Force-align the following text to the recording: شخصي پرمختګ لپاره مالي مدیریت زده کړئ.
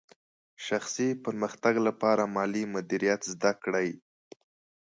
شخصي 0.65 1.09
پرمختګ 1.25 1.73
لپاره 1.87 2.23
مالي 2.35 2.63
مدیریت 2.75 3.21
زده 3.33 3.51
کړئ. 3.63 3.89